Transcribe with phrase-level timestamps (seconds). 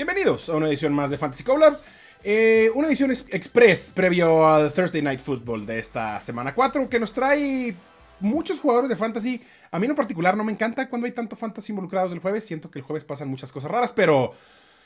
[0.00, 1.78] Bienvenidos a una edición más de Fantasy Collab.
[2.24, 7.12] Eh, una edición express previo al Thursday Night Football de esta semana 4 que nos
[7.12, 7.74] trae
[8.18, 9.42] muchos jugadores de fantasy.
[9.70, 12.46] A mí en particular no me encanta cuando hay tanto fantasy involucrados el jueves.
[12.46, 14.32] Siento que el jueves pasan muchas cosas raras, pero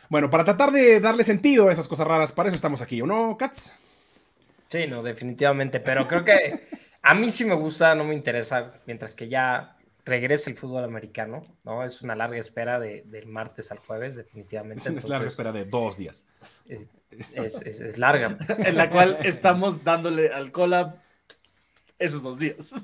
[0.08, 3.06] bueno, para tratar de darle sentido a esas cosas raras, para eso estamos aquí, ¿o
[3.06, 3.70] no, Katz?
[4.68, 6.66] Sí, no, definitivamente, pero creo que
[7.02, 9.73] a mí sí me gusta, no me interesa, mientras que ya
[10.04, 11.84] regrese el fútbol americano, ¿no?
[11.84, 14.82] Es una larga espera de, del martes al jueves, definitivamente.
[14.82, 16.24] Es una larga espera de dos días.
[16.68, 16.90] Es,
[17.34, 18.36] es, larga.
[18.58, 20.96] en la cual estamos dándole al collab
[21.98, 22.74] esos dos días.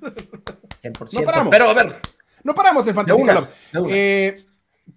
[0.83, 1.13] 100%.
[1.13, 1.51] No paramos.
[1.51, 1.97] Pero a ver.
[2.43, 3.51] No paramos en Fantasy Collab.
[3.91, 4.43] Eh,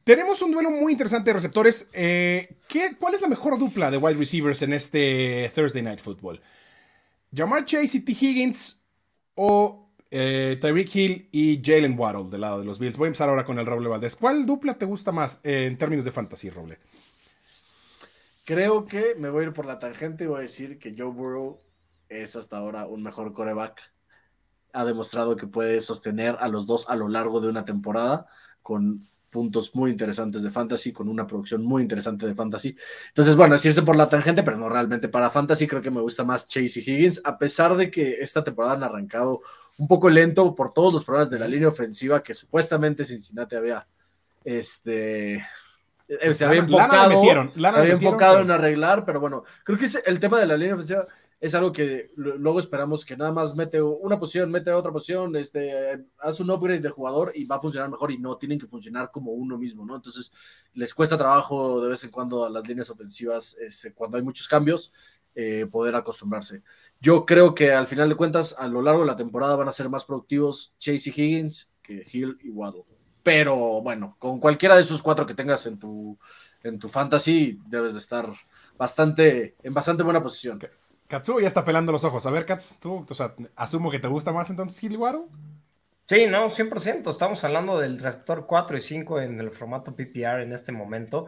[0.04, 1.88] tenemos un duelo muy interesante de receptores.
[1.94, 6.41] Eh, ¿qué, ¿Cuál es la mejor dupla de wide receivers en este Thursday Night Football?
[7.35, 8.12] ¿Jamar Chase y T.
[8.13, 8.80] Higgins
[9.35, 9.82] o
[10.16, 12.98] eh, Tyreek Hill y Jalen Waddle del lado de los Bills.
[12.98, 14.15] Voy a empezar ahora con el Roble Valdés.
[14.15, 16.77] ¿Cuál dupla te gusta más eh, en términos de fantasy, Roble?
[18.46, 21.10] Creo que me voy a ir por la tangente y voy a decir que Joe
[21.10, 21.60] Burrow
[22.10, 23.82] es hasta ahora un mejor coreback.
[24.74, 28.27] Ha demostrado que puede sostener a los dos a lo largo de una temporada
[28.62, 32.77] con puntos muy interesantes de fantasy, con una producción muy interesante de fantasy.
[33.07, 35.65] Entonces, bueno, es irse por la tangente, pero no realmente para fantasy.
[35.65, 39.41] Creo que me gusta más Chase Higgins, a pesar de que esta temporada han arrancado
[39.77, 43.88] un poco lento por todos los problemas de la línea ofensiva que supuestamente Cincinnati había
[44.43, 45.46] este
[46.07, 50.48] eh, se había enfocado, había enfocado en arreglar, pero bueno, creo que el tema de
[50.48, 51.05] la línea ofensiva
[51.43, 56.05] es algo que luego esperamos que nada más mete una posición, mete otra posición, este,
[56.20, 59.12] hace un upgrade de jugador y va a funcionar mejor y no tienen que funcionar
[59.12, 59.93] como uno mismo, ¿no?
[59.93, 60.32] Entonces
[60.74, 64.47] les cuesta trabajo de vez en cuando a las líneas ofensivas, este, cuando hay muchos
[64.47, 64.94] cambios,
[65.35, 66.62] eh, poder acostumbrarse.
[67.01, 69.73] Yo creo que al final de cuentas, a lo largo de la temporada van a
[69.73, 72.84] ser más productivos Chase y Higgins que Hill y Waddle.
[73.23, 76.17] Pero bueno, con cualquiera de esos cuatro que tengas en tu,
[76.63, 78.30] en tu fantasy, debes de estar
[78.78, 80.59] bastante, en bastante buena posición.
[81.08, 82.25] Katsu ya está pelando los ojos.
[82.25, 85.25] A ver, Kats, tú, o sea, asumo que te gusta más entonces Hill y Waddle.
[86.06, 87.09] Sí, no, 100%.
[87.09, 91.28] Estamos hablando del reactor 4 y 5 en el formato PPR en este momento.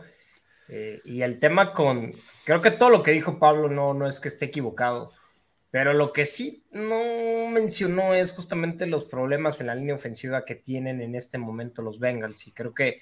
[0.68, 4.20] Eh, y el tema con, creo que todo lo que dijo Pablo no, no es
[4.20, 5.12] que esté equivocado,
[5.72, 10.56] pero lo que sí no mencionó es justamente los problemas en la línea ofensiva que
[10.56, 12.48] tienen en este momento los Bengals.
[12.48, 13.02] Y creo que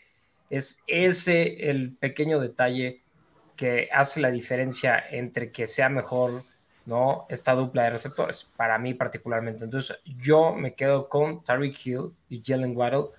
[0.50, 3.04] es ese el pequeño detalle
[3.56, 6.44] que hace la diferencia entre que sea mejor
[6.86, 7.26] ¿no?
[7.30, 9.64] esta dupla de receptores, para mí particularmente.
[9.64, 13.10] Entonces, yo me quedo con Tariq Hill y Jalen Waddle,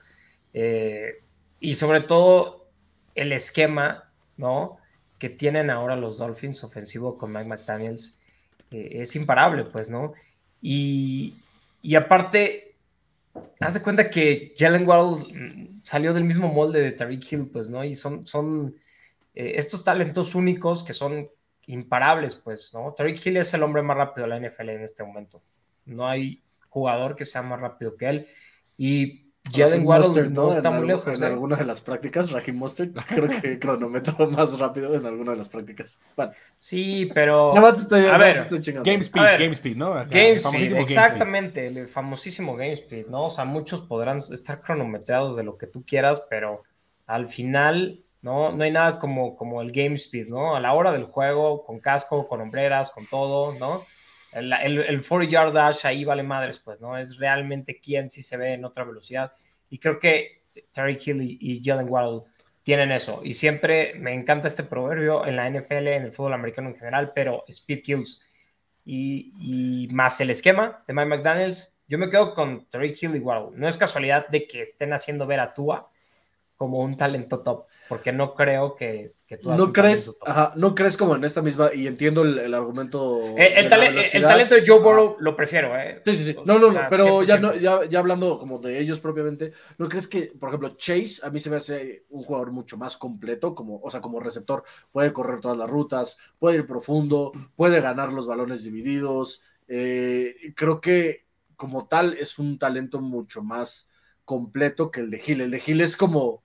[0.52, 1.22] eh,
[1.60, 2.68] y sobre todo
[3.14, 4.78] el esquema ¿no?
[5.18, 8.18] Que tienen ahora los Dolphins ofensivo con Mike McDaniels
[8.74, 10.14] es imparable, pues, ¿no?
[10.60, 11.34] Y,
[11.96, 12.76] aparte,
[13.60, 17.84] haz cuenta que Jalen Waddle salió del mismo molde de Tariq Hill, pues, ¿no?
[17.84, 18.74] Y son, son
[19.34, 21.28] eh, estos talentos únicos que son
[21.66, 22.92] imparables, pues, ¿no?
[22.96, 25.42] Tariq Hill es el hombre más rápido de la NFL en este momento.
[25.84, 28.26] No hay jugador que sea más rápido que él.
[28.76, 31.06] Y Jalen Waddle no, está muy lejos.
[31.06, 31.26] En ¿eh?
[31.26, 35.48] alguna de las prácticas, Raheem Mustard creo que cronometró más rápido en alguna de las
[35.48, 36.00] prácticas.
[36.16, 36.32] Bueno.
[36.56, 37.54] Sí, pero.
[37.54, 38.48] Nada más estoy, a ver,
[38.82, 39.92] Game Speed, Game Speed, ¿no?
[39.92, 43.26] game Speed, exactamente, el famosísimo Game Speed, ¿no?
[43.26, 46.62] O sea, muchos podrán estar cronometrados de lo que tú quieras, pero
[47.06, 48.50] al final, ¿no?
[48.52, 50.56] No hay nada como, como el Game Speed, ¿no?
[50.56, 53.84] A la hora del juego, con casco, con hombreras, con todo, ¿no?
[54.34, 56.98] El, el, 40 yard dash ahí vale madres, pues, ¿no?
[56.98, 59.32] Es realmente quien sí se ve en otra velocidad.
[59.70, 62.22] Y creo que Terry Hill y, Jalen Waddle
[62.62, 63.20] tienen eso.
[63.22, 67.12] Y siempre me encanta este proverbio en la NFL, en el fútbol americano en general,
[67.14, 68.22] pero speed kills.
[68.84, 73.56] Y, más el esquema de Mike McDaniels, yo me quedo con Terry Hill y Waddle.
[73.56, 75.90] No es casualidad de que estén haciendo ver a Tua
[76.56, 80.16] como un talento top, porque no creo que, que tú no crees,
[80.54, 83.36] no crees como en esta misma y entiendo el, argumento.
[83.36, 86.00] Eh, el, talento de Joe Burrow lo prefiero, ¿eh?
[86.04, 86.36] Sí, sí, sí.
[86.44, 90.06] No, no, no, pero ya, no, ya, ya, hablando como de ellos propiamente, ¿no crees
[90.06, 93.80] que, por ejemplo, Chase a mí se me hace un jugador mucho más completo, como,
[93.82, 94.62] o sea, como receptor,
[94.92, 99.42] puede correr todas las rutas, puede ir profundo, puede ganar los balones divididos.
[99.66, 101.24] Eh, creo que
[101.56, 103.88] como tal es un talento mucho más
[104.24, 105.40] completo que el de Gil.
[105.40, 106.42] El de Gil es como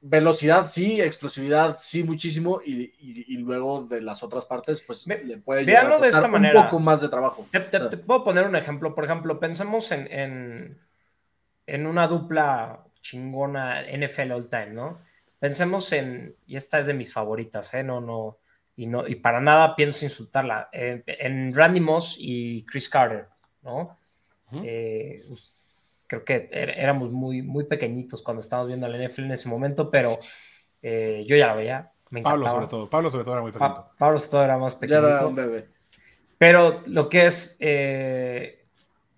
[0.00, 6.00] velocidad sí, explosividad sí muchísimo y, luego de las otras partes pues le puede llevar
[6.00, 6.60] de esta manera.
[6.60, 7.46] un poco más de trabajo.
[7.50, 10.78] Te, puedo poner un ejemplo, por ejemplo, pensemos en,
[11.66, 15.00] en, una dupla chingona NFL all time, ¿no?
[15.38, 17.82] Pensemos en, y esta es de mis favoritas, ¿eh?
[17.82, 18.38] No, no,
[18.74, 23.28] y no, y para nada pienso insultarla, en, Randy Moss y Chris Carter,
[23.62, 23.96] ¿no?
[26.06, 29.90] Creo que er, éramos muy, muy pequeñitos cuando estábamos viendo la NFL en ese momento,
[29.90, 30.18] pero
[30.82, 31.92] eh, yo ya la veía.
[32.22, 33.86] Pablo sobre todo, Pablo sobre todo era muy pequeño.
[33.98, 35.02] Pablo sobre todo era más pequeño.
[35.02, 35.68] Ya era un bebé.
[36.38, 38.66] Pero lo que es eh,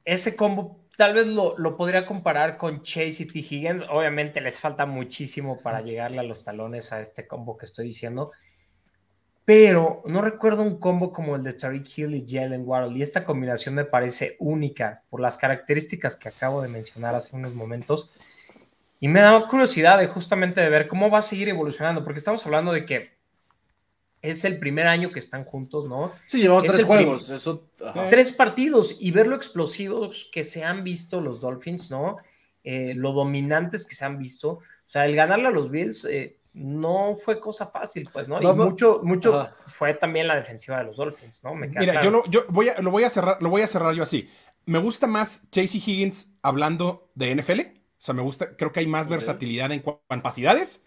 [0.04, 3.38] ese combo, tal vez lo, lo, podría comparar con Chase y T.
[3.40, 3.84] Higgins.
[3.90, 8.32] Obviamente les falta muchísimo para llegarle a los talones a este combo que estoy diciendo.
[9.48, 12.98] Pero no recuerdo un combo como el de Tariq Hill y Jalen Waddle.
[12.98, 17.54] Y esta combinación me parece única por las características que acabo de mencionar hace unos
[17.54, 18.12] momentos.
[19.00, 22.44] Y me da curiosidad de justamente de ver cómo va a seguir evolucionando, porque estamos
[22.44, 23.12] hablando de que
[24.20, 26.12] es el primer año que están juntos, ¿no?
[26.26, 27.70] Sí, llevamos tres juegos, eso.
[28.10, 32.18] Tres partidos y ver lo explosivos que se han visto los Dolphins, ¿no?
[32.64, 34.50] Eh, lo dominantes que se han visto.
[34.50, 38.40] O sea, el ganarle a los Bills eh, no fue cosa fácil, pues, ¿no?
[38.40, 41.54] y mucho, mucho fue también la defensiva de los Dolphins, ¿no?
[41.54, 44.02] Mira, yo, lo, yo voy a, lo voy a cerrar, lo voy a cerrar yo
[44.02, 44.28] así.
[44.66, 47.60] Me gusta más Chasey Higgins hablando de NFL.
[47.60, 50.82] O sea, me gusta, creo que hay más versatilidad en capacidades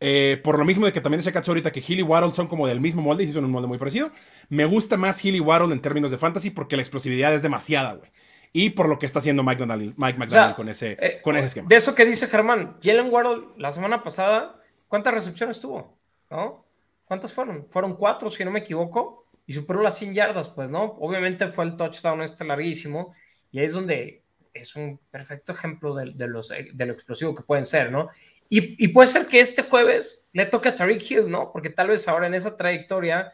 [0.00, 2.46] eh, por lo mismo de que también se cachó ahorita que Hill y Waddle son
[2.46, 4.12] como del mismo molde y son un molde muy parecido.
[4.48, 7.94] Me gusta más Hill y Waddle en términos de fantasy porque la explosividad es demasiada,
[7.94, 8.10] güey.
[8.52, 11.46] Y por lo que está haciendo Mike McDonald, Mike McDonald con, ese, eh, con ese
[11.46, 11.68] esquema.
[11.68, 15.98] De eso que dice Germán, Jalen Waddle la semana pasada, ¿cuántas recepciones tuvo?
[16.30, 16.64] ¿No?
[17.04, 17.66] ¿Cuántas fueron?
[17.70, 20.96] Fueron cuatro, si no me equivoco, y superó las 100 yardas, pues, ¿no?
[21.00, 23.14] Obviamente fue el touchdown este larguísimo,
[23.50, 24.22] y ahí es donde
[24.52, 28.10] es un perfecto ejemplo de, los, de lo explosivo que pueden ser, ¿no?
[28.50, 31.52] Y, puede ser que este jueves le toque a Tariq Hill, ¿no?
[31.52, 33.32] Porque tal vez ahora en esa trayectoria,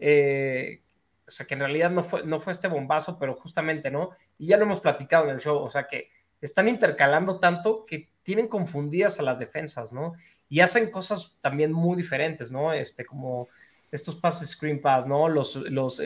[0.00, 0.82] eh,
[1.26, 4.10] o sea, que en realidad no fue, no fue este bombazo, pero justamente, ¿no?
[4.38, 6.10] Y ya lo hemos platicado en el show, o sea, que
[6.40, 10.14] están intercalando tanto que tienen confundidas a las defensas, ¿no?
[10.48, 12.72] Y hacen cosas también muy diferentes, ¿no?
[12.72, 13.48] Este, como
[13.90, 15.28] estos pases screen pass, ¿no?
[15.28, 16.04] Los, los eh,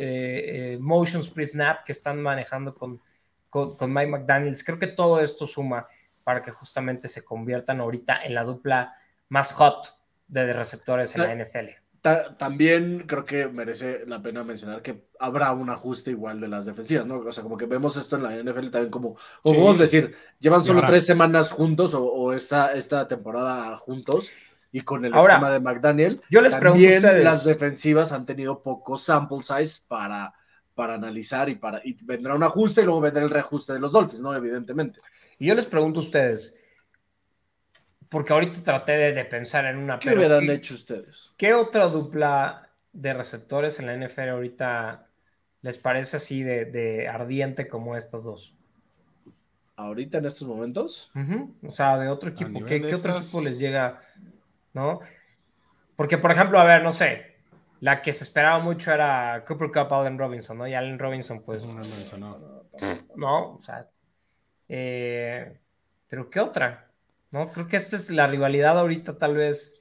[0.74, 3.00] eh, motions pre-snap que están manejando con,
[3.48, 4.64] con, con Mike McDaniels.
[4.64, 5.88] Creo que todo esto suma
[6.24, 8.94] para que justamente se conviertan ahorita en la dupla
[9.28, 9.96] más hot
[10.28, 11.79] de receptores en la NFL.
[12.00, 17.06] También creo que merece la pena mencionar que habrá un ajuste igual de las defensivas,
[17.06, 17.18] ¿no?
[17.18, 20.14] O sea, como que vemos esto en la NFL también como, como vamos a decir,
[20.38, 24.30] llevan solo tres semanas juntos o, esta, esta temporada juntos
[24.72, 29.42] y con el esquema de McDaniel, yo les también las defensivas han tenido poco sample
[29.42, 30.32] size para,
[30.74, 33.92] para analizar y, para, y vendrá un ajuste y luego vendrá el reajuste de los
[33.92, 34.34] Dolphins, ¿no?
[34.34, 35.00] Evidentemente.
[35.38, 36.56] Y yo les pregunto a ustedes,
[38.10, 39.98] porque ahorita traté de, pensar en una.
[39.98, 41.32] ¿Qué hubieran hecho ustedes?
[41.36, 45.06] ¿Qué otra dupla de receptores en la NFL ahorita
[45.62, 48.54] les parece así de, ardiente como estas dos?
[49.76, 51.12] ¿Ahorita en estos momentos?
[51.62, 52.64] O sea, de otro equipo.
[52.64, 54.00] ¿Qué, otro equipo les llega?
[54.74, 55.00] ¿No?
[55.94, 57.36] Porque, por ejemplo, a ver, no sé,
[57.78, 60.66] la que se esperaba mucho era Cooper Cup, Allen Robinson, ¿no?
[60.66, 61.64] Y Allen Robinson, pues.
[61.64, 61.80] No,
[62.18, 62.38] no,
[63.14, 63.88] no o sea,
[64.68, 65.60] eh,
[66.08, 66.89] pero ¿qué otra?
[67.30, 67.50] ¿No?
[67.50, 69.80] Creo que esta es la rivalidad ahorita tal vez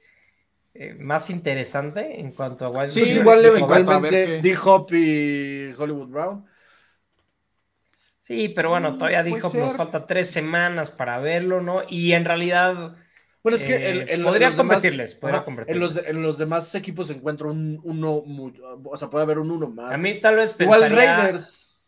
[0.72, 6.46] eh, más interesante en cuanto a Wild Sí, igual eventualmente D-Hop y Hollywood Brown.
[8.20, 11.82] Sí, pero bueno, mm, todavía D-Hop nos falta tres semanas para verlo, ¿no?
[11.88, 12.94] Y en realidad...
[13.42, 15.18] Bueno, es que eh, podría, competirles,
[15.66, 18.22] En, los en los demás equipos se encuentra un uno,
[18.84, 19.94] o sea, puede haber un uno más.
[19.94, 20.86] A mí tal vez pensaría...
[20.86, 21.80] Igual Raiders.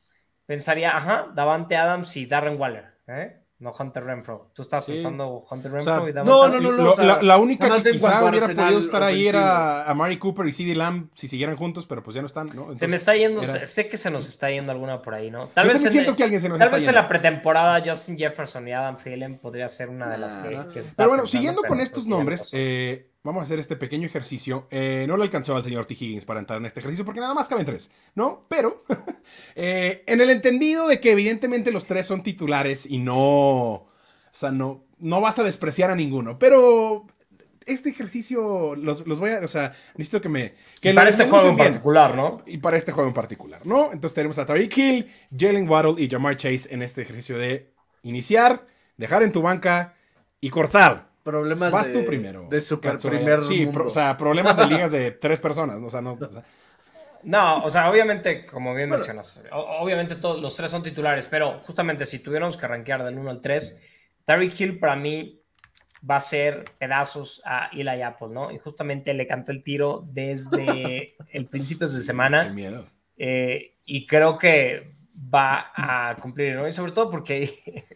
[0.46, 2.86] Pensaría, ajá, Davante Adams y Darren Waller.
[3.06, 3.41] ¿Eh?
[3.62, 4.50] No Hunter Renfro.
[4.52, 6.72] Tú estabas pensando Hunter Renfro y No, no, no.
[6.72, 10.74] no la, única que quizá hubiera podido estar ahí era a Mari Cooper y CD
[10.74, 12.74] Lamb si siguieran juntos, pero pues ya no están, ¿no?
[12.74, 15.46] se me está yendo, sé que se nos está yendo alguna por ahí, ¿no?
[15.48, 18.72] Tal vez siento que alguien se nos Tal vez en la pretemporada Justin Jefferson y
[18.72, 20.36] Adam Thielen podría ser una de las
[20.72, 24.66] que, se Pero bueno, siguiendo con estos nombres, eh, vamos a hacer este pequeño ejercicio.
[24.70, 25.94] Eh, no lo alcanzó al señor T.
[25.94, 28.46] Higgins para entrar en este ejercicio porque nada más caben tres, ¿no?
[28.48, 28.84] Pero
[29.54, 33.88] eh, en el entendido de que evidentemente los tres son titulares y no, o
[34.30, 37.06] sea, no, no vas a despreciar a ninguno, pero
[37.66, 40.54] este ejercicio los, voy a, o sea, necesito que me...
[40.80, 42.42] Que para este juego en particular, ¿no?
[42.46, 43.92] Y para este juego en particular, ¿no?
[43.92, 48.66] Entonces tenemos a Tariq Hill, Jalen Waddle y Jamar Chase en este ejercicio de iniciar,
[48.96, 49.94] dejar en tu banca
[50.40, 52.46] y cortar problemas Vas de, tú primero.
[52.48, 55.76] De super primer Sí, o sea, problemas de ligas de tres personas.
[55.82, 56.18] O sea, no.
[57.24, 62.04] No, o sea, obviamente, como bien mencionas, obviamente todos los tres son titulares, pero justamente
[62.04, 63.80] si tuviéramos que rankear del 1 al 3,
[64.24, 65.40] Tyreek Hill para mí
[66.08, 68.50] va a ser pedazos a Eli Apple, ¿no?
[68.50, 72.48] Y justamente le cantó el tiro desde el principio de semana.
[72.48, 72.86] Qué miedo.
[73.16, 74.96] Eh, y creo que
[75.32, 76.66] va a cumplir, ¿no?
[76.66, 77.86] Y sobre todo porque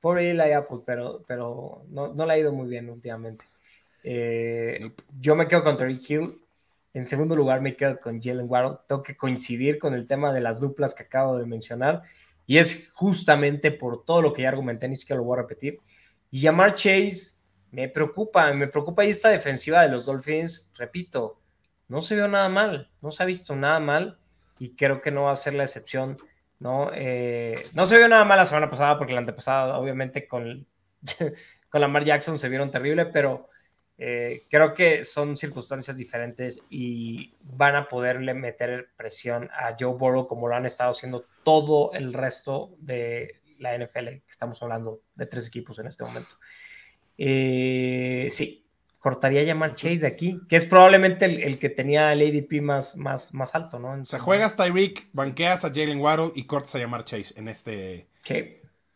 [0.00, 3.44] Pobre Eli Apple, pero, pero no, no le ha ido muy bien últimamente.
[4.04, 6.40] Eh, yo me quedo con Terry Hill.
[6.94, 8.78] En segundo lugar, me quedo con Jalen Waddle.
[8.88, 12.02] Tengo que coincidir con el tema de las duplas que acabo de mencionar.
[12.46, 15.80] Y es justamente por todo lo que ya argumenté, ni siquiera lo voy a repetir.
[16.30, 17.36] Y llamar Chase,
[17.70, 21.40] me preocupa, me preocupa ahí esta defensiva de los Dolphins, repito,
[21.88, 24.18] no se vio nada mal, no se ha visto nada mal
[24.58, 26.18] y creo que no va a ser la excepción,
[26.58, 26.90] ¿no?
[26.94, 30.66] Eh, no se vio nada mal la semana pasada porque la antepasada, obviamente, con,
[31.68, 33.48] con Lamar Jackson se vieron terrible, pero
[33.98, 40.26] eh, creo que son circunstancias diferentes y van a poderle meter presión a Joe Burrow
[40.26, 45.48] como lo han estado haciendo todo el resto de la NFL, estamos hablando de tres
[45.48, 46.36] equipos en este momento.
[47.16, 48.65] Eh, sí,
[49.06, 53.32] cortaría llamar Chase de aquí, que es probablemente el, que tenía el ADP más, más,
[53.34, 53.92] más alto, ¿no?
[53.92, 58.08] o sea, juegas Tyreek, banqueas a Jalen Waddle y cortas a llamar Chase en este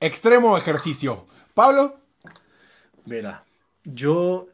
[0.00, 1.28] extremo ejercicio.
[1.54, 2.00] Pablo.
[3.04, 3.44] Mira,
[3.84, 4.48] yo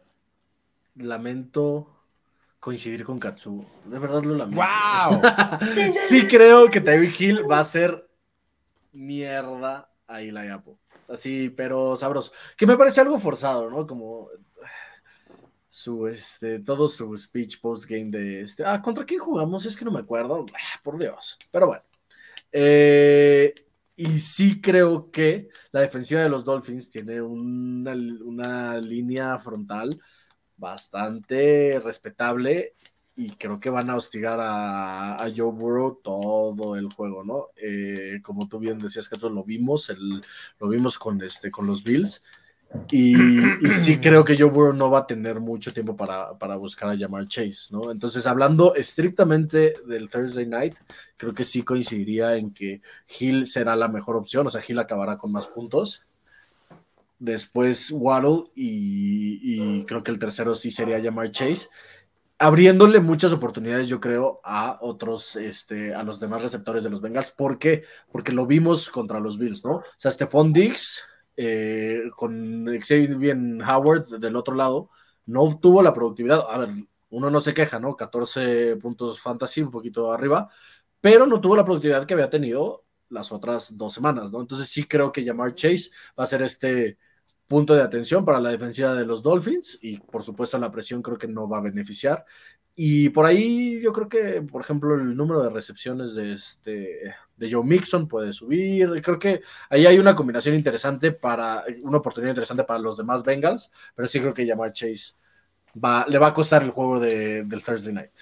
[0.97, 1.89] lamento
[2.61, 3.65] coincidir con Katsu.
[3.87, 4.61] De verdad lo lamento.
[4.61, 5.23] ¡Wow!
[6.07, 8.07] sí creo que Tyreek Hill va a ser
[8.93, 10.75] mierda a Eli Apple.
[11.09, 12.33] Así, pero sabroso.
[12.59, 13.87] Que me parece algo forzado, ¿no?
[13.87, 14.29] Como
[15.77, 18.65] su, este, todo su speech post-game de este.
[18.65, 19.67] Ah, ¿contra quién jugamos?
[19.67, 20.47] Es que no me acuerdo.
[20.55, 21.39] Ah, por Dios.
[21.51, 21.83] Pero bueno.
[22.51, 23.53] Eh,
[23.95, 29.91] y sí creo que la defensiva de los Dolphins tiene una, una línea frontal
[30.57, 32.75] bastante respetable
[33.15, 37.49] y creo que van a hostigar a, Joe Burrow todo el juego, ¿no?
[37.57, 40.23] Eh, como tú bien decías, que lo vimos, el,
[40.59, 42.25] lo vimos con, este, con los Bills.
[42.91, 43.15] Y,
[43.71, 47.27] sí creo que Joe Burrow no va a tener mucho tiempo para, buscar a llamar
[47.29, 47.91] Chase, ¿no?
[47.91, 50.75] Entonces, hablando estrictamente del Thursday Night,
[51.17, 52.81] creo que sí coincidiría en que
[53.19, 56.03] Hill será la mejor opción, o sea, Hill acabará con más puntos.
[57.19, 61.69] Después Waddle y, y creo que el tercero sí sería llamar Chase
[62.39, 67.31] abriéndole muchas oportunidades, yo creo, a otros, este, a los demás receptores de los Bengals.
[67.31, 67.85] ¿Por qué?
[68.13, 69.77] Porque lo vimos contra los Bills, ¿no?
[69.77, 71.03] O sea, Stephon Diggs
[71.37, 73.37] eh, con Xavier
[73.69, 74.91] Howard del otro lado
[75.27, 76.43] no tuvo la productividad.
[76.49, 76.71] A ver,
[77.11, 77.97] uno no se queja, ¿no?
[77.97, 80.49] 14 puntos fantasy, un poquito arriba,
[81.01, 84.41] pero no tuvo la productividad que había tenido las otras dos semanas, ¿no?
[84.41, 86.99] Entonces sí creo que llamar Chase va a ser este
[87.47, 91.17] punto de atención para la defensiva de los Dolphins y por supuesto la presión creo
[91.17, 92.25] que no va a beneficiar.
[92.77, 97.53] Y por ahí yo creo que, por ejemplo, el número de recepciones de, este, de
[97.53, 99.01] Joe Mixon puede subir.
[99.03, 99.41] Creo que
[99.71, 104.21] ahí hay una combinación interesante para, una oportunidad interesante para los demás Bengals, pero sí
[104.21, 105.15] creo que llamar Chase
[105.83, 108.13] va, le va a costar el juego del Thursday Night.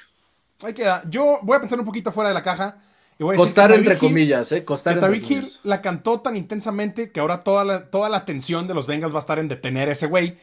[0.62, 1.02] Ahí queda.
[1.10, 2.80] Yo voy a pensar un poquito fuera de la caja
[3.18, 4.64] Costar entre comillas, ¿eh?
[4.64, 8.74] Costar entre Hill la cantó tan intensamente que ahora toda la, toda la atención de
[8.74, 10.36] los Bengals va a estar en detener a ese güey.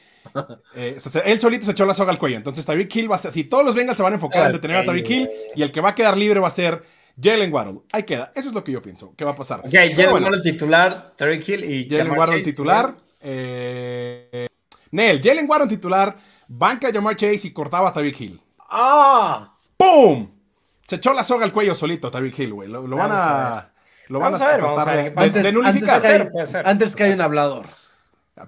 [0.75, 2.38] Eh, él solito se echó la soga al cuello.
[2.38, 3.44] Entonces Tyreek Hill va a ser así.
[3.44, 5.82] Todos los Bengals se van a enfocar en detener a Tyreek Hill y el que
[5.82, 6.84] va a quedar libre va a ser
[7.22, 7.82] Jalen Waddle.
[7.92, 8.32] Ahí queda.
[8.36, 9.13] Eso es lo que yo pienso.
[9.16, 9.60] ¿Qué va a pasar?
[9.60, 12.96] Ok, Jalen Waddle titular, Tyreek Hill y Jalen Waddle titular.
[13.20, 14.48] Eh,
[14.92, 16.16] Nel, Jalen Waddle titular,
[16.48, 18.42] banca a Jamar Chase y cortaba a Tyreek Hill.
[18.70, 19.54] ¡Ah!
[19.78, 20.30] ¡Pum!
[20.86, 22.70] Se echó la soga al cuello solito, Tyreek Hill, güey.
[22.70, 23.72] Lo, van a.
[24.08, 26.32] Lo van a, tratar de, nulificar.
[26.66, 27.66] Antes, que hay un hablador.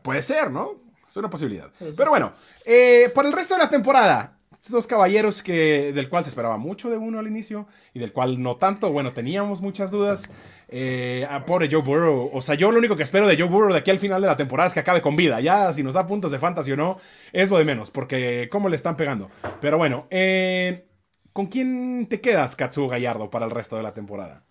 [0.01, 0.81] Puede ser, ¿no?
[1.13, 1.69] Es una posibilidad.
[1.95, 2.33] Pero bueno,
[2.65, 6.57] eh, para el resto de la temporada, estos dos caballeros que, del cual se esperaba
[6.57, 10.29] mucho de uno al inicio y del cual no tanto, bueno, teníamos muchas dudas.
[10.75, 12.31] Eh, a pobre Joe Burrow.
[12.33, 14.27] O sea, yo lo único que espero de Joe Burrow de aquí al final de
[14.27, 15.39] la temporada es que acabe con vida.
[15.39, 16.97] Ya, si nos da puntos de fantasy o no,
[17.31, 19.29] es lo de menos, porque cómo le están pegando.
[19.61, 20.87] Pero bueno, eh,
[21.33, 24.43] ¿Con quién te quedas, Katsuo Gallardo, para el resto de la temporada?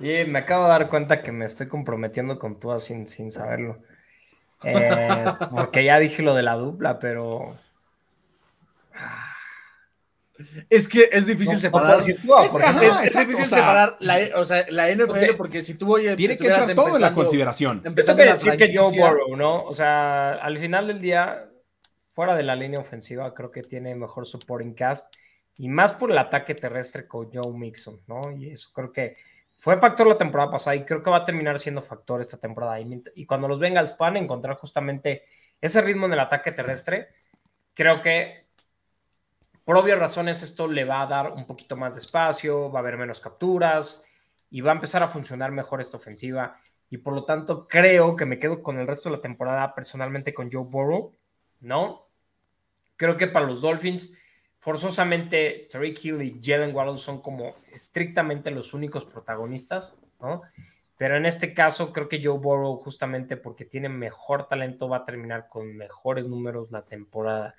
[0.00, 3.76] Y me acabo de dar cuenta que me estoy comprometiendo con tú sin, sin saberlo.
[4.64, 7.56] Eh, porque ya dije lo de la dupla, pero.
[10.70, 12.00] Es que es difícil separar.
[12.00, 16.74] es, difícil separar la, o sea, la NFL porque si tú voy Tiene que entrar
[16.74, 17.82] todo en la consideración.
[17.84, 19.64] Empezando a decir que Joe Burrow, ¿no?
[19.64, 21.50] O sea, al final del día,
[22.10, 25.14] fuera de la línea ofensiva, creo que tiene mejor supporting cast
[25.56, 28.32] y más por el ataque terrestre con Joe Mixon, ¿no?
[28.32, 29.16] Y eso creo que
[29.60, 32.80] fue factor la temporada pasada y creo que va a terminar siendo factor esta temporada.
[32.80, 35.24] Y, cuando los Bengals puedan encontrar justamente
[35.60, 37.08] ese ritmo en el ataque terrestre,
[37.74, 38.46] creo que
[39.62, 42.82] por obvias razones esto le va a dar un poquito más de espacio, va a
[42.82, 44.02] haber menos capturas
[44.48, 46.56] y va a empezar a funcionar mejor esta ofensiva.
[46.88, 50.32] Y por lo tanto creo que me quedo con el resto de la temporada personalmente
[50.32, 51.14] con Joe Burrow,
[51.60, 52.08] ¿no?
[52.96, 54.16] Creo que para los Dolphins
[54.60, 60.42] forzosamente Tariq Hill y Jalen Waddle son como estrictamente los únicos protagonistas, ¿no?
[60.96, 65.04] Pero en este caso creo que Joe Burrow, justamente porque tiene mejor talento, va a
[65.06, 67.54] terminar con mejores números la temporada.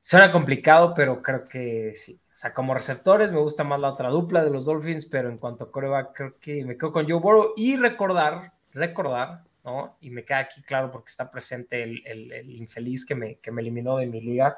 [0.00, 2.18] Suena complicado, pero creo que sí.
[2.32, 5.36] O sea, como receptores me gusta más la otra dupla de los Dolphins, pero en
[5.36, 9.98] cuanto a coreback, creo que me quedo con Joe Burrow y recordar, recordar, ¿no?
[10.00, 13.60] Y me queda aquí claro porque está presente el, el, infeliz que me, que me
[13.60, 14.56] eliminó de mi liga.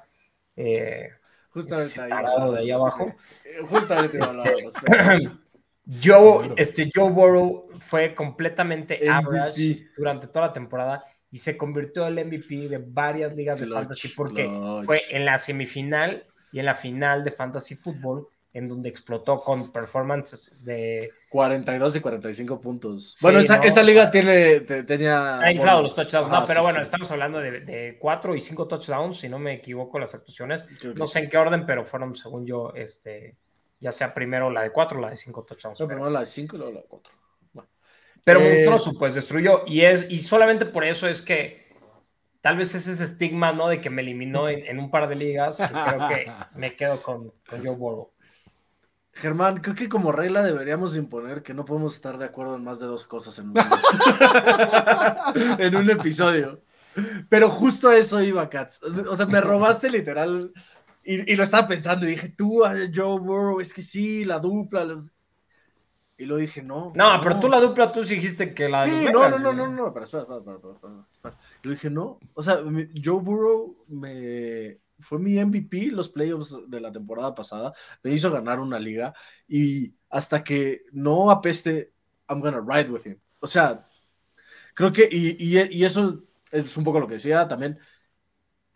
[0.58, 1.10] Eh,
[1.50, 2.52] Justamente ahí.
[2.52, 3.14] de ahí abajo.
[3.68, 5.30] Justamente este,
[6.02, 12.18] Joe, este, Joe Burrow fue completamente average durante toda la temporada y se convirtió en
[12.18, 14.46] el MVP de varias ligas de fantasy porque
[14.84, 19.70] fue en la semifinal y en la final de fantasy fútbol en donde explotó con
[19.70, 23.16] performances de 42 y 45 puntos.
[23.20, 27.60] bueno, esa, liga tiene tenía ha inflado los touchdowns, no, pero bueno, estamos hablando de,
[27.60, 30.64] de 4 y 5 touchdowns, si no me equivoco las actuaciones.
[30.94, 33.36] No sé en qué orden, pero fueron según yo este
[33.80, 35.80] ya sea primero la de 4 o la de 5 touchdowns.
[35.80, 37.12] No, primero la de 5 y luego la de 4.
[38.24, 39.62] Pero eh, monstruoso, pues destruyó.
[39.66, 41.66] Y, es, y solamente por eso es que
[42.42, 43.68] tal vez es ese estigma, ¿no?
[43.68, 45.56] De que me eliminó en, un par de ligas.
[45.56, 48.12] creo que me quedo con, con Joe Burrow.
[49.18, 52.78] Germán, creo que como regla deberíamos imponer que no podemos estar de acuerdo en más
[52.78, 53.56] de dos cosas en un,
[55.58, 56.62] en un episodio.
[57.28, 58.80] Pero justo a eso iba, Katz.
[59.08, 60.52] O sea, me robaste literal.
[61.02, 62.62] Y, lo estaba pensando y dije, tú,
[62.94, 64.86] Joe Burrow, es que sí, la dupla.
[66.16, 66.92] Y lo dije, no.
[66.94, 68.88] No, pero tú la dupla, tú dijiste que la.
[68.88, 72.20] Sí, no, no, no, no, no, pero espera, espera, espera, espera, Y lo dije, no.
[72.34, 72.60] O sea,
[73.04, 77.72] Joe Burrow me fue mi MVP los playoffs de la temporada pasada.
[78.02, 79.14] Me hizo ganar una liga.
[79.46, 81.92] Y hasta que no apeste,
[82.28, 83.18] I'm gonna ride with him.
[83.40, 83.88] O sea,
[84.74, 87.78] creo que, y, y eso es un poco lo que decía también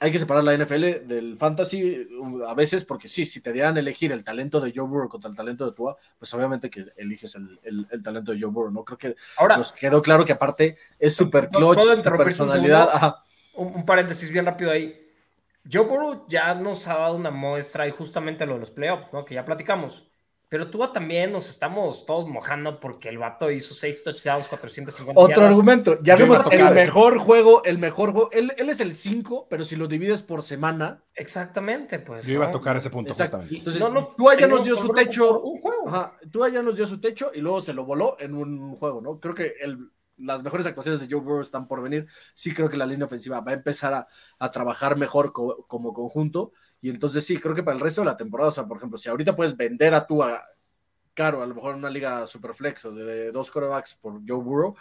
[0.02, 3.76] hay que separar la NFL del fantasy uh, a veces, porque sí, si te dieran
[3.78, 7.36] elegir el talento de Joe Burrow contra el talento de Tua, pues obviamente que eliges
[7.36, 8.84] el, talento de Joe Burrow, ¿no?
[8.84, 13.14] Creo que Ahora, nos quedó claro que aparte es super clutch, su personalidad.
[13.54, 15.01] Un, paréntesis bien rápido ahí.
[15.70, 19.24] Joe Burrow ya nos ha dado una muestra y justamente lo de los playoffs, ¿no?
[19.24, 20.08] Que ya platicamos.
[20.52, 25.46] Pero tú también nos estamos todos mojando porque el vato hizo seis touchdowns, 450 Otro
[25.46, 29.76] argumento, ya vimos el mejor juego, el mejor juego, él, es el 5, pero si
[29.76, 31.02] lo divides por semana.
[31.14, 32.26] Exactamente, pues.
[32.26, 33.56] Yo iba a tocar ese punto justamente.
[33.56, 33.82] Entonces,
[34.14, 35.42] tú allá nos dio su techo.
[36.30, 39.20] tú allá nos dio su techo y luego se lo voló en un juego, ¿no?
[39.20, 39.54] Creo que
[40.22, 42.06] las mejores actuaciones de Joe Burrow están por venir.
[42.32, 44.06] Sí creo que la línea ofensiva va a empezar
[44.38, 48.16] a, trabajar mejor como conjunto y entonces sí, creo que para el resto de la
[48.16, 50.20] temporada, o sea, por ejemplo, si ahorita puedes vender a tu
[51.14, 54.42] caro, a lo mejor en una liga super flex o de dos corebacks por Joe
[54.42, 54.74] Burrow,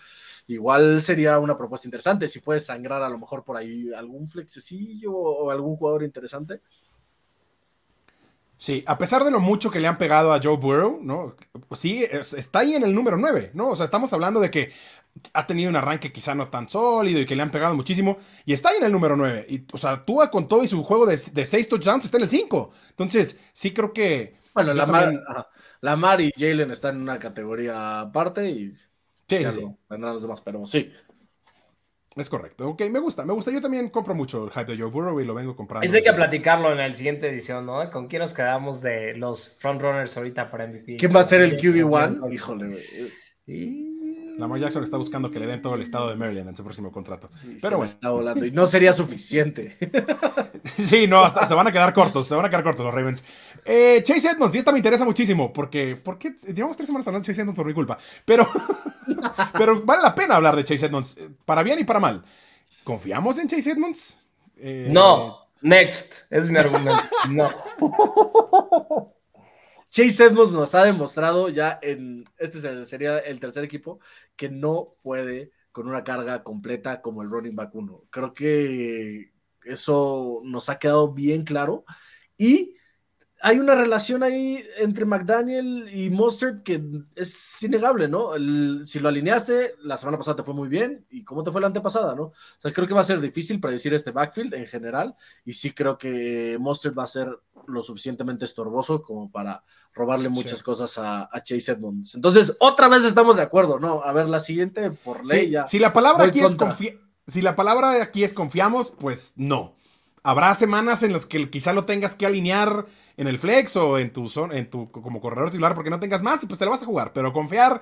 [0.47, 2.27] igual sería una propuesta interesante.
[2.27, 6.61] Si puedes sangrar a lo mejor por ahí algún flexecillo o algún jugador interesante,
[8.61, 11.35] Sí, a pesar de lo mucho que le han pegado a Joe Burrow, ¿no?
[11.71, 13.69] Sí, está ahí en el número 9, ¿no?
[13.69, 14.71] O sea, estamos hablando de que
[15.33, 18.53] ha tenido un arranque quizá no tan sólido y que le han pegado muchísimo, y
[18.53, 19.47] está ahí en el número 9.
[19.49, 22.23] Y, o sea, tú con todo y su juego de, de 6 touchdowns está en
[22.23, 22.71] el 5.
[22.91, 24.35] Entonces, sí creo que...
[24.53, 28.73] Bueno, la Mar y Jalen están en una categoría aparte y...
[29.27, 29.65] Sí, sí.
[29.89, 30.91] Los demás, pero sí.
[32.15, 32.69] Es correcto.
[32.69, 33.51] Ok, me gusta, me gusta.
[33.51, 35.85] Yo también compro mucho el hype de Joe Burrow y lo vengo comprando.
[35.85, 37.89] Es de que platicarlo en la siguiente edición, ¿no?
[37.89, 40.97] ¿Con quién nos quedamos de los frontrunners ahorita para MVP?
[40.97, 42.33] ¿Quién va a ser el QB1?
[42.33, 43.90] Híjole, güey.
[44.37, 46.91] Lamar Jackson está buscando que le den todo el estado de Maryland en su próximo
[46.91, 47.29] contrato.
[47.61, 47.91] Pero bueno.
[47.91, 49.77] Está volando y no sería suficiente.
[50.83, 53.23] sí, no, hasta se van a quedar cortos, se van a quedar cortos los Ravens.
[53.65, 57.31] Eh, Chase Edmonds, y esta me interesa muchísimo, porque, porque llevamos tres semanas hablando de
[57.31, 57.97] Chase Edmonds por mi culpa.
[58.25, 58.47] Pero,
[59.53, 62.23] pero vale la pena hablar de Chase Edmonds, eh, para bien y para mal.
[62.83, 64.17] ¿Confiamos en Chase Edmonds?
[64.57, 67.03] Eh, no, next, es mi argumento.
[67.29, 67.49] No.
[69.91, 73.99] Chase Edmonds nos ha demostrado ya en, este sería el tercer equipo,
[74.37, 78.05] que no puede con una carga completa como el running back 1.
[78.09, 79.33] Creo que
[79.65, 81.83] eso nos ha quedado bien claro.
[82.37, 82.77] Y
[83.43, 86.81] hay una relación ahí entre McDaniel y Mustard que
[87.15, 88.33] es innegable, ¿no?
[88.85, 91.05] si lo alineaste, la semana pasada te fue muy bien.
[91.09, 92.23] ¿Y cómo te fue la antepasada, no?
[92.23, 95.15] O sea, creo que va a ser difícil predecir este backfield en general.
[95.43, 100.61] Y sí creo que Mustard va a ser lo suficientemente estorboso como para robarle muchas
[100.61, 102.15] cosas a, Chase Edmonds.
[102.15, 104.03] Entonces, otra vez estamos de acuerdo, ¿no?
[104.03, 105.67] A ver, la siguiente por ley ya.
[105.67, 106.55] Si la palabra aquí es
[107.27, 109.75] si la palabra aquí es confiamos, pues no.
[110.23, 112.85] Habrá semanas en las que quizá lo tengas que alinear
[113.17, 116.21] en el flex o en tu zona, en tu como corredor titular porque no tengas
[116.21, 117.11] más y pues te lo vas a jugar.
[117.13, 117.81] Pero confiar,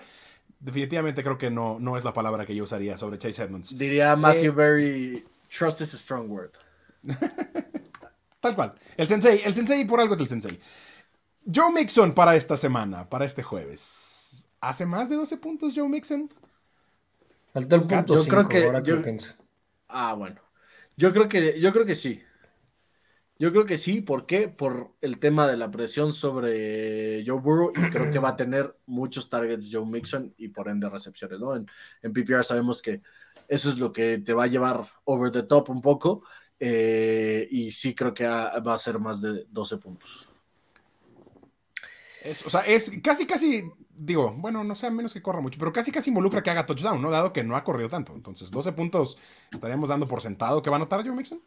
[0.60, 3.78] definitivamente creo que no, no es la palabra que yo usaría sobre Chase Edmonds.
[3.78, 6.52] Diría Matthew eh, Berry, trust is a strong word.
[8.40, 8.74] Tal cual.
[8.96, 10.60] El sensei, el sensei por algo es el sensei.
[11.54, 14.46] Joe Mixon para esta semana, para este jueves.
[14.62, 16.30] ¿Hace más de 12 puntos Joe Mixon?
[17.54, 19.20] Faltó el punto yo creo que,
[19.88, 20.40] Ah, bueno.
[20.96, 22.22] Yo creo que, yo creo que sí.
[23.40, 24.50] Yo creo que sí, ¿por qué?
[24.50, 28.76] Por el tema de la presión sobre Joe Burrow y creo que va a tener
[28.86, 31.56] muchos targets Joe Mixon y por ende recepciones, ¿no?
[31.56, 31.66] En,
[32.02, 33.02] en PPR sabemos que
[33.48, 36.24] eso es lo que te va a llevar over the top un poco
[36.60, 40.30] eh, y sí creo que va a ser más de 12 puntos.
[42.46, 45.72] o sea, es casi, casi, digo, bueno, no sé, a menos que corra mucho, pero
[45.72, 47.10] casi, casi involucra que haga touchdown, ¿no?
[47.10, 48.14] Dado que no ha corrido tanto.
[48.14, 49.18] Entonces, 12 puntos
[49.52, 51.42] estaríamos dando por sentado que va a anotar Joe Mixon.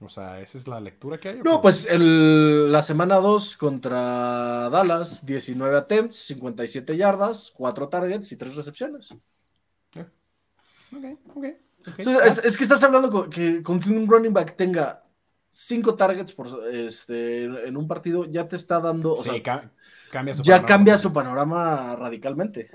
[0.00, 1.40] O sea, esa es la lectura que hay.
[1.42, 8.36] No, pues el, la semana 2 contra Dallas, 19 attempts, 57 yardas, 4 targets y
[8.36, 9.14] 3 recepciones.
[10.92, 11.04] Ok,
[11.34, 11.44] ok.
[11.98, 15.02] es, que estás hablando con que, con que un running back tenga
[15.48, 19.16] 5 targets por, este, en un partido, ya te está dando.
[19.16, 19.42] sí,
[20.10, 22.70] cambia su ya cambia su panorama radicalmente.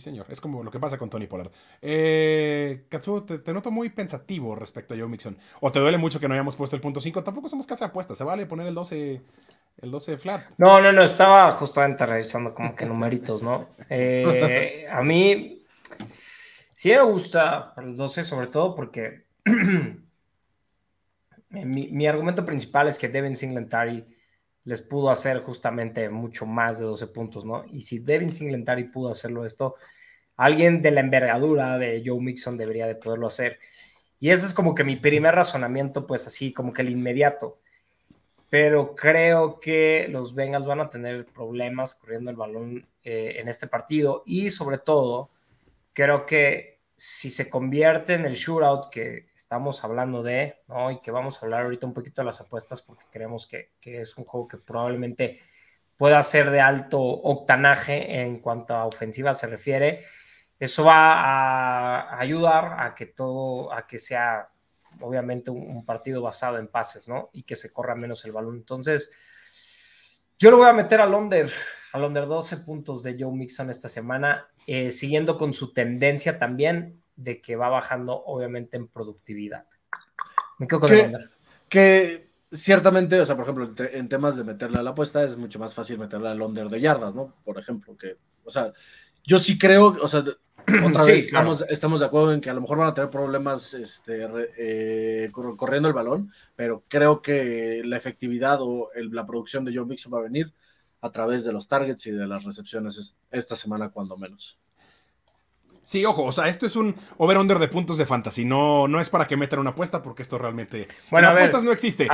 [0.00, 0.08] Sí.
[0.08, 0.26] Señor.
[0.28, 1.50] Es como lo que pasa con Tony Pollard.
[1.82, 5.36] Eh, Katsuo, te, noto muy pensativo respecto a Joe Mixon.
[5.60, 7.24] ¿O te duele mucho que no hayamos puesto el punto 5?
[7.24, 8.18] Tampoco somos casa de apuestas.
[8.18, 9.20] Se vale poner el 12,
[9.82, 10.44] el 12 flat.
[10.56, 11.02] No, no, no.
[11.02, 13.68] Estaba justamente revisando como que numeritos, ¿no?
[13.88, 15.62] Eh, a mí
[16.74, 19.24] sí me gusta el 12, sobre todo porque
[21.50, 24.04] mi, mi, argumento principal es que Devin Singletary
[24.68, 27.64] les pudo hacer justamente mucho más de 12 puntos, ¿no?
[27.72, 29.76] Y si Devin Singletary pudo hacerlo esto,
[30.36, 33.58] alguien de la envergadura de Joe Mixon debería de poderlo hacer.
[34.20, 37.60] Y ese es como que mi primer razonamiento, pues así, como que el inmediato.
[38.50, 43.68] Pero creo que los Bengals van a tener problemas corriendo el balón eh, en este
[43.68, 45.30] partido y sobre todo,
[45.94, 50.90] creo que si se convierte en el shootout que estamos hablando de, ¿no?
[50.90, 54.18] Y que vamos a hablar ahorita un poquito de las apuestas porque creemos que, es
[54.18, 55.40] un juego que probablemente
[55.96, 60.04] pueda ser de alto octanaje en cuanto a ofensiva se refiere.
[60.60, 64.50] Eso va a ayudar a que todo, a que sea
[65.00, 67.30] obviamente un, partido basado en pases, ¿no?
[67.32, 68.56] Y que se corra menos el balón.
[68.56, 69.10] Entonces,
[70.38, 71.50] yo lo voy a meter al under,
[71.94, 76.97] al under 12 puntos de Joe Mixon esta semana, eh, siguiendo con su tendencia también
[77.18, 79.66] de que va bajando obviamente en productividad.
[80.58, 81.12] Me quedo con el
[81.68, 82.20] Que
[82.52, 85.74] ciertamente, o sea, por ejemplo, en temas de meterle a la apuesta es mucho más
[85.74, 87.34] fácil meterle al under de yardas, ¿no?
[87.44, 88.72] Por ejemplo, que, o sea,
[89.24, 90.24] yo sí creo, o sea,
[90.86, 93.74] otra vez estamos, estamos, de acuerdo en que a lo mejor van a tener problemas
[93.74, 99.86] este, eh, corriendo el balón, pero creo que la efectividad o la producción de Joe
[99.86, 100.54] Mixon va a venir
[101.00, 104.58] a través de los targets y de las recepciones esta semana, cuando menos.
[105.88, 108.44] Sí, ojo, o sea, esto es un over-under de puntos de fantasy.
[108.44, 110.86] No, no es para que metan una apuesta porque esto realmente.
[111.10, 112.06] Bueno, apuestas no existe.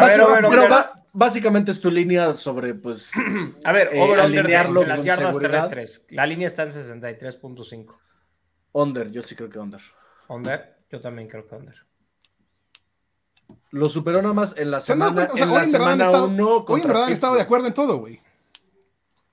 [1.12, 3.10] básicamente es tu línea sobre, pues.
[3.64, 6.06] a ver, eh, over-under de, las yardas terrestres.
[6.10, 7.96] La línea está en 63.5.
[8.74, 9.80] Under, yo sí creo que under.
[10.28, 11.74] Under, yo también creo que under.
[13.72, 15.26] Lo superó nada más en la semana.
[15.32, 17.96] O sea, en la semana uno hoy en verdad han estado de acuerdo en todo,
[17.96, 18.20] güey.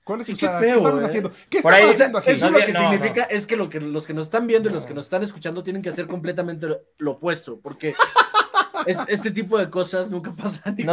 [0.04, 1.04] ¿Cuál es, ¿Qué, están eh?
[1.04, 1.30] haciendo?
[1.48, 2.30] ¿Qué están haciendo aquí?
[2.30, 4.84] Eso lo que significa es que, lo que los que nos están viendo y los
[4.84, 6.66] que nos están escuchando tienen que hacer completamente
[6.98, 7.94] lo opuesto, porque
[9.08, 10.74] este, tipo de cosas nunca pasan.
[10.76, 10.84] Y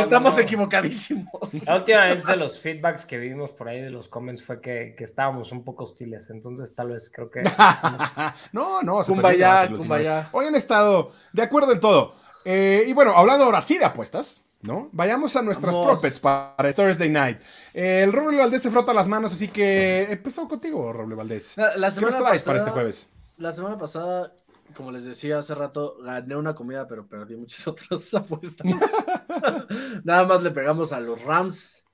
[0.00, 1.66] estamos equivocadísimos.
[1.66, 4.94] La última vez de los feedbacks que vimos por ahí de los comments fue que,
[4.98, 7.42] estábamos un poco hostiles, entonces tal vez creo que...
[8.52, 10.28] no, no, cumbaya, cumbaya.
[10.32, 12.14] Hoy han estado de acuerdo en todo.
[12.44, 14.40] Eh, y bueno, hablando ahora sí de apuestas.
[14.62, 14.88] ¿No?
[14.92, 16.20] Vayamos a nuestras Vamos.
[16.20, 17.40] para Thursday night.
[17.74, 21.56] el Roble Valdés se frota las manos, así que empezó contigo, Roble Valdés.
[21.56, 23.08] La, semana pasada, para este jueves?
[23.36, 24.32] La semana pasada,
[24.74, 28.66] como les decía hace rato, gané una comida, pero perdí muchas otras apuestas.
[30.04, 31.84] Nada más le pegamos a los Rams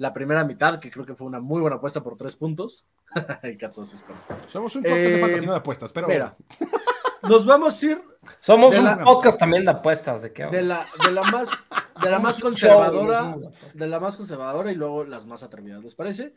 [0.00, 2.86] la primera mitad, que creo que fue una muy buena apuesta por tres puntos.
[4.46, 6.08] Somos un podcast de eh, fantasía de apuestas, pero.
[6.08, 6.36] Mira,
[7.22, 8.02] nos vamos a ir.
[8.40, 10.46] Somos un podcast también de apuestas, ¿de qué?
[10.46, 11.48] De la, de la más,
[12.02, 13.36] de la más conservadora,
[13.72, 16.34] de la más conservadora y luego las más atrevidas, ¿les parece?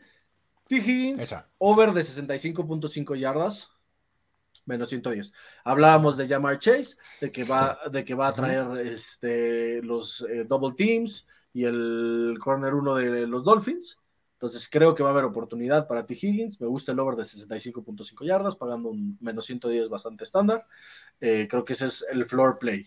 [0.66, 0.76] T.
[0.76, 3.70] Higgins, over de 65.5 yardas,
[4.64, 5.34] menos 110.
[5.64, 10.44] Hablábamos de Jamar Chase, de que va, de que va a traer este, los eh,
[10.44, 13.98] double teams y el corner 1 de los Dolphins.
[14.44, 16.12] Entonces creo que va a haber oportunidad para T.
[16.12, 16.60] Higgins.
[16.60, 20.66] Me gusta el over de 65.5 yardas, pagando un menos 110 bastante estándar.
[21.18, 22.84] Eh, creo que ese es el floor play.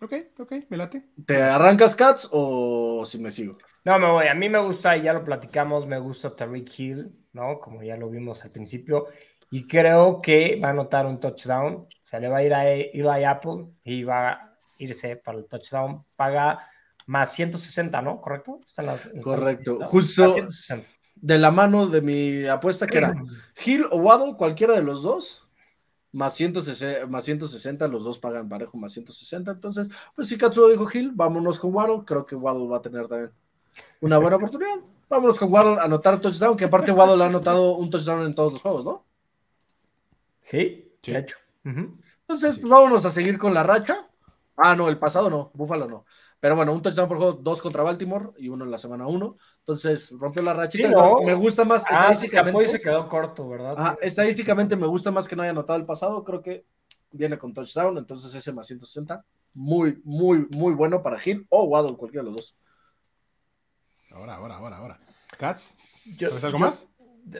[0.00, 1.08] Ok, ok, me late.
[1.26, 3.58] ¿Te arrancas Cats o si me sigo?
[3.84, 4.28] No, me voy.
[4.28, 7.58] A mí me gusta, ya lo platicamos, me gusta Tariq Hill, ¿no?
[7.58, 9.08] Como ya lo vimos al principio.
[9.50, 11.88] Y creo que va a anotar un touchdown.
[12.04, 16.04] Se le va a ir a Eli Apple y va a irse para el touchdown.
[16.14, 16.68] Paga
[17.12, 18.22] más 160, ¿no?
[18.22, 18.58] ¿Correcto?
[19.22, 19.80] Correcto.
[19.84, 20.34] Justo
[21.14, 23.14] de la mano de mi apuesta, que era
[23.66, 25.46] Hill o Waddle, cualquiera de los dos,
[26.10, 29.50] más 160, más 160, los dos pagan parejo más 160.
[29.50, 32.04] Entonces, pues si Katsuo dijo Hill, vámonos con Waddle.
[32.06, 33.30] Creo que Waddle va a tener también
[34.00, 34.80] una buena oportunidad.
[35.10, 38.54] Vámonos con Waddle a anotar touchdown, que aparte Waddle ha anotado un touchdown en todos
[38.54, 39.04] los juegos, ¿no?
[40.40, 41.36] Sí, de hecho.
[41.62, 44.08] Entonces, pues, vámonos a seguir con la racha.
[44.56, 46.06] Ah, no, el pasado no, Búfalo no.
[46.42, 49.36] Pero bueno, un touchdown por juego, dos contra Baltimore y uno en la semana uno.
[49.60, 50.90] Entonces, rompió la rachita.
[51.24, 51.84] Me gusta más.
[51.88, 53.96] Ah, estadísticamente, se quedó corto, ¿verdad?
[54.02, 56.24] estadísticamente me gusta más que no haya anotado el pasado.
[56.24, 56.66] Creo que
[57.12, 57.96] viene con touchdown.
[57.96, 59.24] Entonces, ese más 160.
[59.54, 62.56] Muy, muy, muy bueno para Hill o Waddle, cualquiera de los dos.
[64.10, 65.00] Ahora, ahora, ahora, ahora.
[65.38, 65.74] Katz,
[66.18, 66.88] ¿tienes algo más?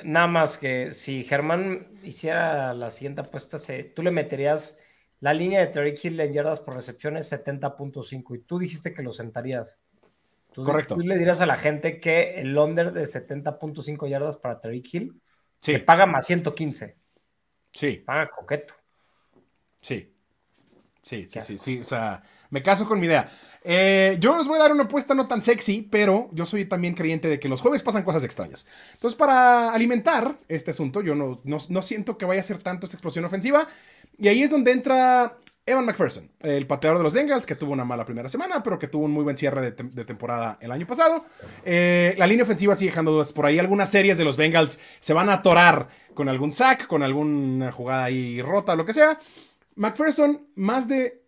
[0.04, 3.58] Nada más que si Germán hiciera la siguiente apuesta,
[3.96, 4.78] tú le meterías
[5.22, 9.04] la línea de Terry Hill en yardas por recepción es 70.5 y tú dijiste que
[9.04, 9.80] lo sentarías.
[10.52, 10.96] Correcto.
[10.96, 15.22] Tú le dirías a la gente que el under de 70.5 yardas para Terry Hill
[15.60, 15.78] sí.
[15.78, 16.96] paga más 115.
[17.70, 18.02] Sí.
[18.04, 18.74] Paga coqueto.
[19.80, 20.12] Sí.
[21.02, 21.78] Sí, sí, sí, sí.
[21.78, 23.30] O sea, me caso con mi idea.
[23.62, 26.94] Eh, yo les voy a dar una apuesta no tan sexy, pero yo soy también
[26.94, 28.66] creyente de que los jueves pasan cosas extrañas.
[28.94, 32.86] Entonces, para alimentar este asunto, yo no, no, no siento que vaya a ser tanto
[32.86, 33.68] esa explosión ofensiva.
[34.18, 37.84] Y ahí es donde entra Evan McPherson, el pateador de los Bengals, que tuvo una
[37.84, 41.24] mala primera semana, pero que tuvo un muy buen cierre de, temporada el año pasado.
[41.64, 43.32] Eh, la línea ofensiva sigue dejando dudas.
[43.32, 47.04] Por ahí algunas series de los Bengals se van a atorar con algún sack, con
[47.04, 49.16] alguna jugada ahí rota, lo que sea.
[49.76, 51.22] McPherson, más de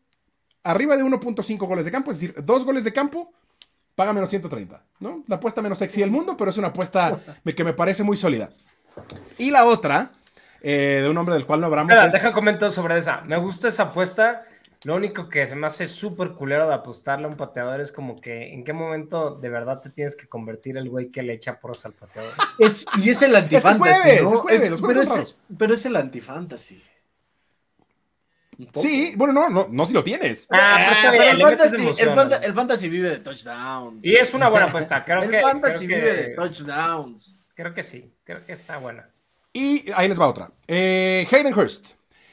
[0.64, 3.33] arriba de 1.5 goles de campo, es decir, dos goles de campo,
[3.94, 5.23] paga menos 130, ¿no?
[5.29, 8.51] La apuesta menos sexy del mundo, pero es una apuesta que me parece muy sólida.
[9.38, 10.12] Y la otra
[10.66, 11.92] eh, de un hombre del cual no hablamos.
[11.92, 12.12] es...
[12.14, 13.20] Deja comentar sobre esa.
[13.20, 14.44] Me gusta esa apuesta.
[14.85, 18.18] Lo único que se me hace súper culero de apostarle a un pateador es como
[18.18, 21.61] que en qué momento de verdad te tienes que convertir el güey que le echa
[21.61, 22.33] poros al pateador.
[22.59, 24.00] Es, y es el antifantasy.
[24.05, 26.83] pero, es, el antifantasy.
[28.74, 30.46] Sí, bueno, no, no, no si lo tienes.
[30.50, 31.94] Ah, pues pero el, fantasy,
[32.42, 34.05] el, fantasy, vive de touchdowns.
[34.05, 35.05] Y es una buena apuesta.
[35.05, 37.37] Creo el fantasy vive de touchdowns.
[37.55, 39.13] Creo que sí, creo que está buena.
[39.55, 40.53] Y ahí les va otra.
[40.67, 41.93] Eh, Hayden Hurst.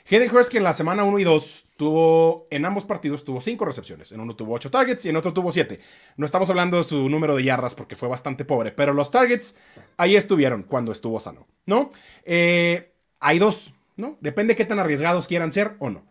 [0.10, 3.64] Hayden Hurst que en la semana 1 y 2 tuvo, en ambos partidos tuvo 5
[3.64, 4.12] recepciones.
[4.12, 5.80] En uno tuvo 8 targets y en otro tuvo 7.
[6.18, 9.56] No estamos hablando de su número de yardas porque fue bastante pobre, pero los targets
[9.98, 11.92] ahí estuvieron cuando estuvo sano, ¿no?
[12.26, 14.18] Eh, hay dos, ¿no?
[14.20, 16.08] Depende de qué tan arriesgados quieran ser o no.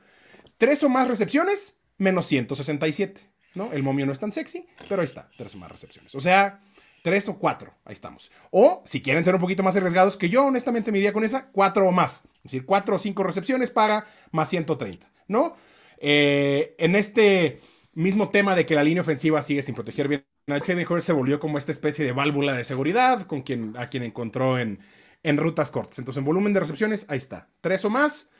[0.58, 3.20] Tres o más recepciones, menos 167,
[3.56, 3.72] ¿no?
[3.72, 6.14] El momio no es tan sexy, pero ahí está, tres o más recepciones.
[6.14, 6.60] O sea,
[7.02, 8.30] Tres o cuatro, ahí estamos.
[8.50, 11.46] O si quieren ser un poquito más arriesgados, que yo honestamente me iría con esa,
[11.46, 12.24] cuatro o más.
[12.36, 15.54] Es decir, cuatro o cinco recepciones paga más 130, ¿no?
[15.98, 17.58] Eh, en este
[17.94, 21.58] mismo tema de que la línea ofensiva sigue sin proteger bien, mejor se volvió como
[21.58, 24.80] esta especie de válvula de seguridad con quien, a quien encontró en,
[25.22, 25.98] en rutas cortas.
[25.98, 27.48] Entonces, en volumen de recepciones, ahí está.
[27.60, 28.30] Tres o más.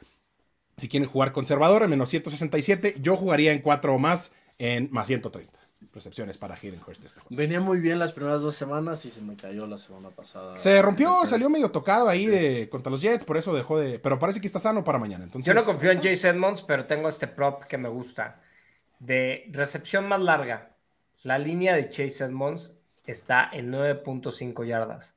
[0.77, 5.07] Si quieren jugar conservador, en menos 167, yo jugaría en cuatro o más en más
[5.07, 5.60] 130
[5.93, 9.37] recepciones para Hayden Hurst este Venía muy bien las primeras dos semanas y se me
[9.37, 10.59] cayó la semana pasada.
[10.59, 13.99] Se rompió, salió medio tocado ahí de contra los Jets, por eso dejó de.
[13.99, 15.25] Pero parece que está sano para mañana.
[15.25, 18.41] Entonces, Yo no confío en Jace Edmonds, pero tengo este prop que me gusta.
[18.99, 20.71] De recepción más larga,
[21.23, 25.15] la línea de Chase Edmonds está en 9.5 yardas.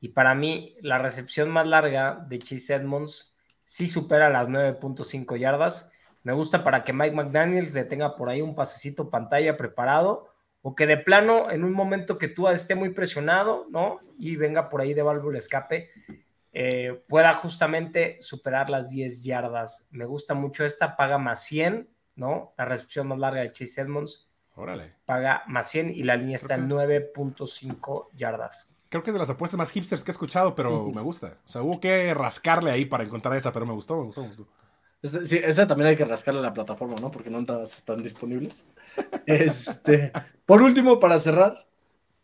[0.00, 5.90] Y para mí, la recepción más larga de Chase Edmonds sí supera las 9.5 yardas
[6.22, 10.28] me gusta para que Mike McDaniels le tenga por ahí un pasecito pantalla preparado
[10.62, 14.00] o que de plano en un momento que tú esté muy presionado, ¿no?
[14.16, 15.90] Y venga por ahí de válvula escape,
[16.52, 19.88] eh, pueda justamente superar las 10 yardas.
[19.90, 22.54] Me gusta mucho esta, paga más 100, ¿no?
[22.56, 24.30] La recepción más larga de Chase Edmonds.
[24.54, 24.94] Órale.
[25.04, 28.70] Paga más 100 y la línea está en 9.5 yardas.
[28.88, 31.38] Creo que es de las apuestas más hipsters que he escuchado, pero me gusta.
[31.44, 34.28] O sea, hubo que rascarle ahí para encontrar esa, pero me gustó, me gustó, me
[34.28, 34.46] gustó.
[35.02, 37.10] Sí, esa también hay que rascarle la plataforma, ¿no?
[37.10, 38.68] Porque no todas están disponibles.
[39.26, 40.12] Este,
[40.46, 41.66] por último, para cerrar,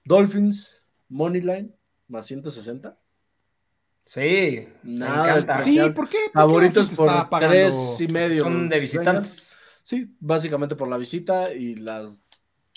[0.04, 1.74] Dolphins, Moneyline,
[2.06, 2.96] más 160.
[4.04, 6.18] Sí, Nada Sí, ¿por qué?
[6.32, 8.44] Favoritos por tres y medio.
[8.44, 9.54] Son de visitantes.
[9.82, 12.08] Sí, básicamente por la visita y la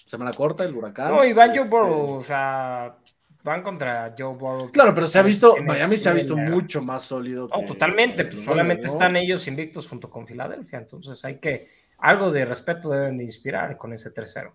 [0.05, 1.11] semana corta, el huracán.
[1.11, 2.97] No, Iván yo por, o sea,
[3.43, 4.71] van contra Joe Burrow.
[4.71, 7.47] Claro, pero se ha visto, Miami se ha visto mucho más sólido.
[7.47, 11.67] No, totalmente, pues solamente están ellos invictos junto con Filadelfia, entonces hay que,
[11.99, 14.51] algo de respeto deben de inspirar con ese 3-0.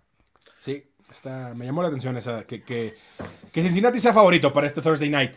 [0.59, 2.94] Sí, está, me llamó la atención esa, que, que,
[3.53, 5.33] que Cincinnati sea favorito para este Thursday night.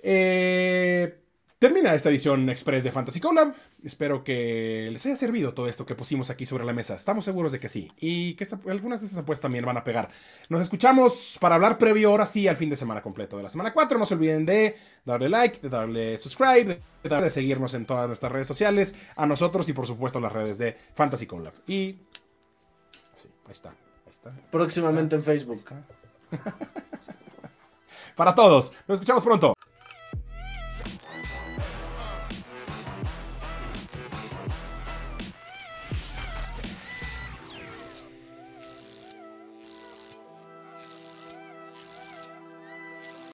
[0.00, 1.23] Eh,
[1.58, 3.54] Termina esta edición express de Fantasy Collab.
[3.82, 6.94] Espero que les haya servido todo esto que pusimos aquí sobre la mesa.
[6.94, 7.90] Estamos seguros de que sí.
[7.98, 10.10] Y que algunas de estas apuestas también van a pegar.
[10.48, 13.72] Nos escuchamos para hablar previo ahora sí al fin de semana completo de la semana
[13.72, 13.98] 4.
[13.98, 18.48] No se olviden de darle like, de darle subscribe, de, seguirnos en todas nuestras redes
[18.48, 18.94] sociales.
[19.16, 21.54] A nosotros y por supuesto las redes de Fantasy Collab.
[21.66, 21.98] Y...
[23.14, 23.70] Sí, ahí está.
[23.70, 25.64] Ahí está Próximamente en Facebook.
[28.16, 28.72] para todos.
[28.86, 29.54] Nos escuchamos pronto.